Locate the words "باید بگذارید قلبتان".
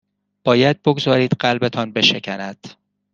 0.43-1.91